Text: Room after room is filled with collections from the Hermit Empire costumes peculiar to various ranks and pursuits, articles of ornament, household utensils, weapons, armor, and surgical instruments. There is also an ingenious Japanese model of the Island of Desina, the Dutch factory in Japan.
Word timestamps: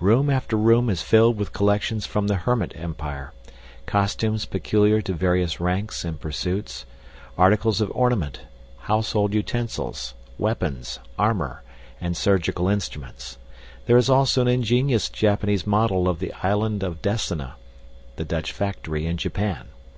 Room 0.00 0.30
after 0.30 0.56
room 0.56 0.88
is 0.88 1.02
filled 1.02 1.36
with 1.36 1.52
collections 1.52 2.06
from 2.06 2.28
the 2.28 2.36
Hermit 2.36 2.72
Empire 2.76 3.34
costumes 3.84 4.46
peculiar 4.46 5.02
to 5.02 5.12
various 5.12 5.60
ranks 5.60 6.02
and 6.02 6.18
pursuits, 6.18 6.86
articles 7.36 7.82
of 7.82 7.92
ornament, 7.94 8.40
household 8.78 9.34
utensils, 9.34 10.14
weapons, 10.38 10.98
armor, 11.18 11.62
and 12.00 12.16
surgical 12.16 12.68
instruments. 12.70 13.36
There 13.84 13.98
is 13.98 14.08
also 14.08 14.40
an 14.40 14.48
ingenious 14.48 15.10
Japanese 15.10 15.66
model 15.66 16.08
of 16.08 16.20
the 16.20 16.32
Island 16.42 16.82
of 16.82 17.02
Desina, 17.02 17.56
the 18.16 18.24
Dutch 18.24 18.52
factory 18.52 19.04
in 19.04 19.18
Japan. 19.18 19.66